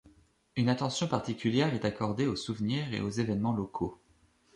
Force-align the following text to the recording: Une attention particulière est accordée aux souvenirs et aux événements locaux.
Une 0.55 0.67
attention 0.69 1.07
particulière 1.07 1.75
est 1.75 1.85
accordée 1.85 2.25
aux 2.25 2.35
souvenirs 2.35 2.91
et 2.91 3.01
aux 3.01 3.09
événements 3.11 3.53
locaux. 3.53 4.01